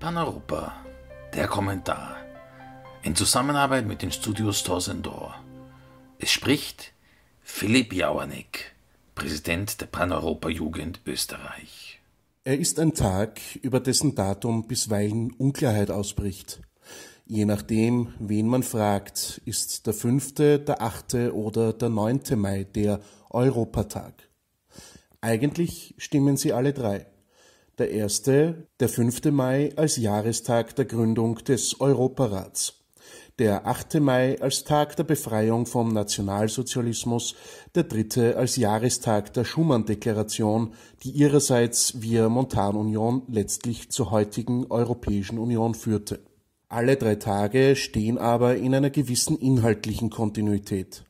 Paneuropa, 0.00 0.72
der 1.34 1.46
Kommentar. 1.46 2.16
In 3.02 3.14
Zusammenarbeit 3.14 3.86
mit 3.86 4.00
den 4.00 4.10
Studios 4.10 4.62
Torsendor. 4.62 5.34
Es 6.18 6.30
spricht 6.30 6.94
Philipp 7.42 7.92
Jauernick, 7.92 8.74
Präsident 9.14 9.78
der 9.78 9.86
Paneuropa-Jugend 9.86 11.02
Österreich. 11.04 12.00
Er 12.44 12.58
ist 12.58 12.80
ein 12.80 12.94
Tag, 12.94 13.40
über 13.60 13.78
dessen 13.78 14.14
Datum 14.14 14.66
bisweilen 14.66 15.32
Unklarheit 15.32 15.90
ausbricht. 15.90 16.62
Je 17.26 17.44
nachdem, 17.44 18.14
wen 18.18 18.48
man 18.48 18.62
fragt, 18.62 19.42
ist 19.44 19.86
der 19.86 19.92
fünfte, 19.92 20.60
der 20.60 20.80
achte 20.80 21.36
oder 21.36 21.74
der 21.74 21.90
neunte 21.90 22.36
Mai 22.36 22.64
der 22.64 23.00
Europatag. 23.28 24.14
Eigentlich 25.20 25.94
stimmen 25.98 26.38
sie 26.38 26.54
alle 26.54 26.72
drei. 26.72 27.04
Der 27.80 27.92
erste, 27.92 28.66
der 28.78 28.90
5. 28.90 29.24
Mai 29.30 29.72
als 29.74 29.96
Jahrestag 29.96 30.76
der 30.76 30.84
Gründung 30.84 31.36
des 31.36 31.80
Europarats. 31.80 32.74
Der 33.38 33.66
8. 33.66 34.00
Mai 34.00 34.38
als 34.38 34.64
Tag 34.64 34.96
der 34.96 35.04
Befreiung 35.04 35.64
vom 35.64 35.88
Nationalsozialismus, 35.94 37.36
der 37.74 37.84
dritte 37.84 38.36
als 38.36 38.56
Jahrestag 38.56 39.32
der 39.32 39.46
Schumann-Deklaration, 39.46 40.74
die 41.02 41.12
ihrerseits 41.12 42.02
via 42.02 42.28
Montanunion 42.28 43.22
letztlich 43.28 43.90
zur 43.90 44.10
heutigen 44.10 44.66
Europäischen 44.66 45.38
Union 45.38 45.72
führte. 45.72 46.20
Alle 46.68 46.98
drei 46.98 47.14
Tage 47.14 47.76
stehen 47.76 48.18
aber 48.18 48.56
in 48.56 48.74
einer 48.74 48.90
gewissen 48.90 49.38
inhaltlichen 49.38 50.10
Kontinuität. 50.10 51.06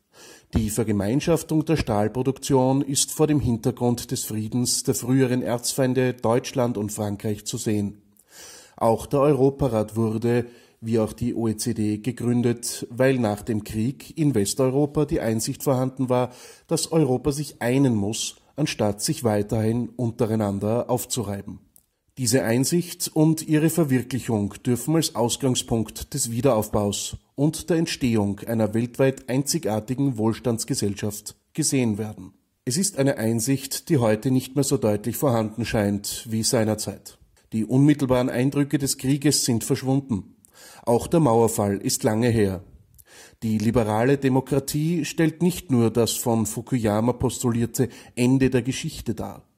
Die 0.54 0.68
Vergemeinschaftung 0.68 1.64
der 1.64 1.76
Stahlproduktion 1.76 2.82
ist 2.82 3.12
vor 3.12 3.28
dem 3.28 3.38
Hintergrund 3.38 4.10
des 4.10 4.24
Friedens 4.24 4.82
der 4.82 4.96
früheren 4.96 5.42
Erzfeinde 5.42 6.12
Deutschland 6.12 6.76
und 6.76 6.90
Frankreich 6.90 7.46
zu 7.46 7.56
sehen. 7.56 8.02
Auch 8.76 9.06
der 9.06 9.20
Europarat 9.20 9.94
wurde, 9.94 10.46
wie 10.80 10.98
auch 10.98 11.12
die 11.12 11.36
OECD, 11.36 11.98
gegründet, 11.98 12.88
weil 12.90 13.20
nach 13.20 13.42
dem 13.42 13.62
Krieg 13.62 14.18
in 14.18 14.34
Westeuropa 14.34 15.04
die 15.04 15.20
Einsicht 15.20 15.62
vorhanden 15.62 16.08
war, 16.08 16.30
dass 16.66 16.90
Europa 16.90 17.30
sich 17.30 17.62
einen 17.62 17.94
muss, 17.94 18.34
anstatt 18.56 19.02
sich 19.02 19.22
weiterhin 19.22 19.90
untereinander 19.90 20.90
aufzureiben. 20.90 21.60
Diese 22.20 22.44
Einsicht 22.44 23.10
und 23.14 23.48
ihre 23.48 23.70
Verwirklichung 23.70 24.52
dürfen 24.66 24.94
als 24.94 25.14
Ausgangspunkt 25.14 26.12
des 26.12 26.30
Wiederaufbaus 26.30 27.16
und 27.34 27.70
der 27.70 27.78
Entstehung 27.78 28.40
einer 28.40 28.74
weltweit 28.74 29.30
einzigartigen 29.30 30.18
Wohlstandsgesellschaft 30.18 31.34
gesehen 31.54 31.96
werden. 31.96 32.34
Es 32.66 32.76
ist 32.76 32.98
eine 32.98 33.16
Einsicht, 33.16 33.88
die 33.88 33.96
heute 33.96 34.30
nicht 34.30 34.54
mehr 34.54 34.64
so 34.64 34.76
deutlich 34.76 35.16
vorhanden 35.16 35.64
scheint 35.64 36.26
wie 36.28 36.42
seinerzeit. 36.42 37.16
Die 37.54 37.64
unmittelbaren 37.64 38.28
Eindrücke 38.28 38.76
des 38.76 38.98
Krieges 38.98 39.46
sind 39.46 39.64
verschwunden. 39.64 40.36
Auch 40.82 41.06
der 41.06 41.20
Mauerfall 41.20 41.78
ist 41.78 42.02
lange 42.02 42.28
her. 42.28 42.62
Die 43.42 43.56
liberale 43.56 44.18
Demokratie 44.18 45.06
stellt 45.06 45.40
nicht 45.40 45.70
nur 45.70 45.90
das 45.90 46.12
von 46.12 46.44
Fukuyama 46.44 47.14
postulierte 47.14 47.88
Ende 48.14 48.50
der 48.50 48.60
Geschichte 48.60 49.14
dar. 49.14 49.49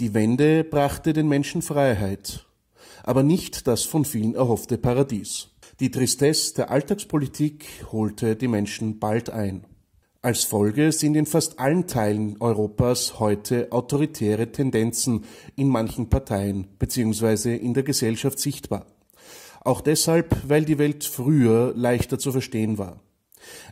Die 0.00 0.14
Wende 0.14 0.64
brachte 0.64 1.12
den 1.12 1.28
Menschen 1.28 1.62
Freiheit, 1.62 2.46
aber 3.02 3.22
nicht 3.22 3.66
das 3.66 3.84
von 3.84 4.04
vielen 4.04 4.34
erhoffte 4.34 4.78
Paradies. 4.78 5.48
Die 5.80 5.90
Tristesse 5.90 6.54
der 6.54 6.70
Alltagspolitik 6.70 7.66
holte 7.92 8.36
die 8.36 8.48
Menschen 8.48 8.98
bald 8.98 9.30
ein. 9.30 9.66
Als 10.22 10.44
Folge 10.44 10.90
sind 10.90 11.16
in 11.16 11.26
fast 11.26 11.58
allen 11.58 11.86
Teilen 11.86 12.36
Europas 12.40 13.20
heute 13.20 13.70
autoritäre 13.72 14.50
Tendenzen 14.52 15.24
in 15.54 15.68
manchen 15.68 16.08
Parteien 16.08 16.66
bzw. 16.78 17.56
in 17.56 17.74
der 17.74 17.82
Gesellschaft 17.82 18.38
sichtbar. 18.38 18.86
Auch 19.60 19.80
deshalb, 19.80 20.48
weil 20.48 20.64
die 20.64 20.78
Welt 20.78 21.04
früher 21.04 21.74
leichter 21.76 22.18
zu 22.18 22.32
verstehen 22.32 22.78
war. 22.78 23.00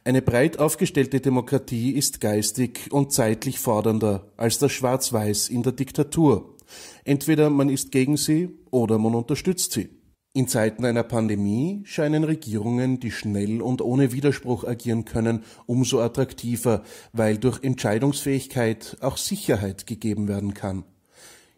Eine 0.05 0.23
breit 0.23 0.59
aufgestellte 0.59 1.21
Demokratie 1.21 1.93
ist 1.93 2.21
geistig 2.21 2.91
und 2.91 3.13
zeitlich 3.13 3.59
fordernder 3.59 4.33
als 4.37 4.59
das 4.59 4.73
Schwarz-Weiß 4.73 5.49
in 5.49 5.63
der 5.63 5.73
Diktatur. 5.73 6.57
Entweder 7.05 7.51
man 7.51 7.69
ist 7.69 7.93
gegen 7.93 8.17
sie 8.17 8.51
oder 8.71 8.99
man 8.99 9.15
unterstützt 9.15 9.73
sie. 9.73 9.91
In 10.35 10.49
Zeiten 10.49 10.87
einer 10.87 11.03
Pandemie 11.03 11.83
scheinen 11.85 12.25
Regierungen, 12.25 12.99
die 13.01 13.11
schnell 13.11 13.61
und 13.61 13.83
ohne 13.83 14.13
Widerspruch 14.13 14.65
agieren 14.65 15.05
können, 15.05 15.45
umso 15.67 16.01
attraktiver, 16.01 16.85
weil 17.13 17.37
durch 17.37 17.63
Entscheidungsfähigkeit 17.63 18.97
auch 19.01 19.19
Sicherheit 19.19 19.87
gegeben 19.87 20.29
werden 20.29 20.55
kann. 20.55 20.85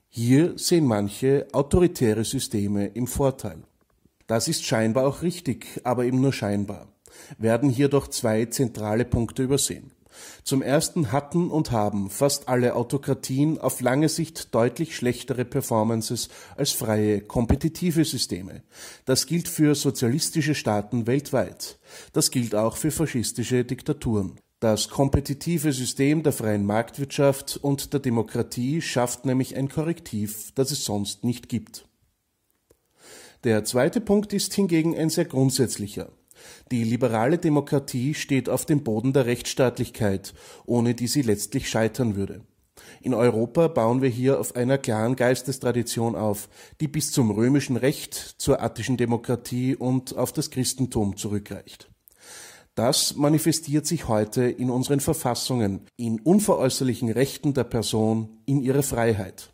Hier 0.09 0.59
sehen 0.59 0.87
manche 0.87 1.47
autoritäre 1.53 2.25
Systeme 2.25 2.87
im 2.87 3.07
Vorteil. 3.07 3.63
Das 4.27 4.49
ist 4.49 4.65
scheinbar 4.65 5.07
auch 5.07 5.23
richtig, 5.23 5.81
aber 5.85 6.05
eben 6.05 6.21
nur 6.21 6.33
scheinbar 6.33 6.94
werden 7.39 7.71
hier 7.71 7.89
doch 7.89 8.09
zwei 8.09 8.47
zentrale 8.47 9.05
Punkte 9.05 9.43
übersehen. 9.43 9.93
Zum 10.43 10.63
ersten 10.63 11.13
hatten 11.13 11.51
und 11.51 11.71
haben 11.71 12.11
fast 12.11 12.49
alle 12.49 12.77
Autokratien 12.77 13.59
auf 13.59 13.81
lange 13.81 14.09
Sicht 14.09 14.55
deutlich 14.55 14.97
schlechtere 14.97 15.45
Performances 15.45 16.29
als 16.57 16.73
freie, 16.73 17.21
kompetitive 17.21 18.05
Systeme. 18.05 18.63
Das 19.05 19.27
gilt 19.27 19.49
für 19.49 19.75
sozialistische 19.75 20.55
Staaten 20.55 21.07
weltweit. 21.07 21.79
Das 22.13 22.31
gilt 22.31 22.55
auch 22.55 22.77
für 22.77 22.91
faschistische 22.91 23.65
Diktaturen. 23.65 24.39
Das 24.61 24.89
kompetitive 24.89 25.73
System 25.73 26.23
der 26.23 26.33
freien 26.33 26.65
Marktwirtschaft 26.65 27.59
und 27.59 27.93
der 27.93 28.01
Demokratie 28.01 28.81
schafft 28.81 29.27
nämlich 29.27 29.57
ein 29.57 29.69
Korrektiv, 29.69 30.53
das 30.55 30.71
es 30.71 30.85
sonst 30.85 31.25
nicht 31.25 31.49
gibt. 31.49 31.87
Der 33.43 33.65
zweite 33.65 34.01
Punkt 34.01 34.33
ist 34.33 34.55
hingegen 34.55 34.97
ein 34.97 35.11
sehr 35.11 35.27
grundsätzlicher. 35.27 36.09
Die 36.71 36.85
liberale 36.85 37.39
Demokratie 37.39 38.15
steht 38.15 38.49
auf 38.49 38.67
dem 38.67 38.83
Boden 38.85 39.13
der 39.13 39.27
Rechtsstaatlichkeit, 39.27 40.35
ohne 40.67 40.95
die 40.95 41.07
sie 41.07 41.23
letztlich 41.23 41.69
scheitern 41.69 42.17
würde. 42.17 42.43
In 43.01 43.15
Europa 43.15 43.69
bauen 43.69 44.03
wir 44.03 44.09
hier 44.09 44.41
auf 44.41 44.57
einer 44.57 44.79
klaren 44.79 45.17
Geistestradition 45.17 46.17
auf, 46.17 46.49
die 46.81 46.89
bis 46.89 47.13
zum 47.13 47.31
römischen 47.31 47.77
Recht, 47.77 48.15
zur 48.15 48.63
attischen 48.63 48.97
Demokratie 48.97 49.77
und 49.77 50.17
auf 50.17 50.33
das 50.33 50.51
Christentum 50.51 51.17
zurückreicht. 51.17 51.91
Das 52.75 53.15
manifestiert 53.15 53.87
sich 53.87 54.09
heute 54.09 54.45
in 54.45 54.69
unseren 54.69 54.99
Verfassungen, 54.99 55.87
in 55.97 56.19
unveräußerlichen 56.21 57.11
Rechten 57.11 57.55
der 57.55 57.65
Person, 57.65 58.41
in 58.47 58.63
ihrer 58.63 58.83
Freiheit. 58.83 59.54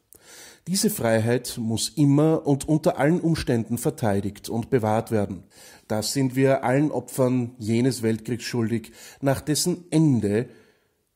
Diese 0.66 0.90
Freiheit 0.90 1.58
muss 1.58 1.88
immer 1.88 2.46
und 2.46 2.68
unter 2.68 2.98
allen 2.98 3.20
Umständen 3.20 3.78
verteidigt 3.78 4.48
und 4.48 4.70
bewahrt 4.70 5.10
werden. 5.10 5.44
Das 5.88 6.12
sind 6.12 6.36
wir 6.36 6.64
allen 6.64 6.90
Opfern 6.90 7.54
jenes 7.58 8.02
Weltkriegs 8.02 8.44
schuldig, 8.44 8.92
nach 9.20 9.40
dessen 9.40 9.84
Ende 9.90 10.48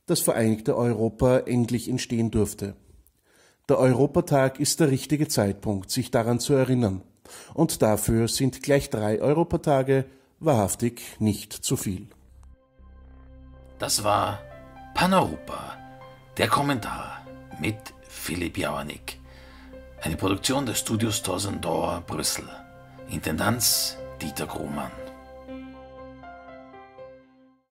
das 0.07 0.21
vereinigte 0.21 0.77
Europa 0.77 1.39
endlich 1.39 1.89
entstehen 1.89 2.31
durfte. 2.31 2.75
Der 3.69 3.79
Europatag 3.79 4.61
ist 4.61 4.81
der 4.81 4.91
richtige 4.91 5.29
Zeitpunkt, 5.29 5.91
sich 5.91 6.11
daran 6.11 6.41
zu 6.41 6.53
erinnern. 6.55 7.03
Und 7.55 7.81
dafür 7.81 8.29
sind 8.29 8.63
gleich 8.63 8.91
drei 8.91 9.21
Europatage 9.21 10.05
wahrhaftig 10.41 11.01
nicht 11.19 11.53
zu 11.53 11.77
viel. 11.77 12.09
Das 13.79 14.05
war 14.05 14.41
Paneuropa, 14.95 15.79
der 16.37 16.49
Kommentar 16.49 17.27
mit 17.59 17.95
Philipp 18.09 18.59
Jauernick. 18.59 19.24
Eine 20.05 20.17
Produktion 20.17 20.67
des 20.67 20.81
Studios 20.81 21.23
Tausendauer 21.23 22.03
Brüssel. 22.07 22.45
Intendanz 23.09 23.97
Dieter 24.21 24.47
Grohmann. 24.47 24.91